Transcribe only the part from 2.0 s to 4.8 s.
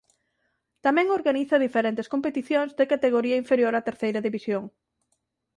competicións de categoría inferior á Terceira División.